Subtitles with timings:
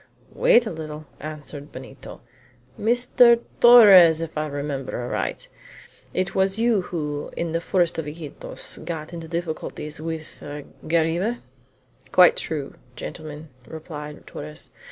[0.33, 2.21] "Wait a little," answered Benito;
[2.79, 3.39] "Mr.
[3.59, 5.47] Torres, if I remember aright;
[6.11, 11.37] it was you who, in the forest of Iquitos, got into difficulties with a guariba?"
[12.11, 14.71] "Quite true, gentlemen," replied Torres.